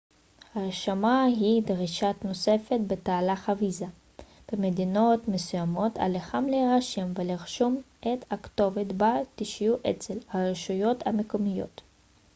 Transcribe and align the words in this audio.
הרשמה 0.55 1.23
היא 1.23 1.63
דרישה 1.63 2.11
נוספת 2.23 2.77
בתהליך 2.87 3.49
הוויזה 3.49 3.85
במדינות 4.51 5.27
מסוימות 5.27 5.91
עליכם 5.97 6.47
להירשם 6.47 7.11
ולרשום 7.15 7.81
את 7.99 8.25
הכתובת 8.31 8.85
בה 8.87 9.13
תשהו 9.35 9.75
אצל 9.89 10.17
הרשויות 10.29 11.07
המקומיות 11.07 11.81